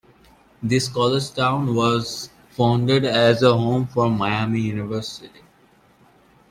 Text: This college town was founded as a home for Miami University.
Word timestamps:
This 0.63 0.87
college 0.87 1.31
town 1.31 1.75
was 1.75 2.31
founded 2.49 3.05
as 3.05 3.43
a 3.43 3.55
home 3.55 3.85
for 3.85 4.09
Miami 4.09 4.59
University. 4.61 5.41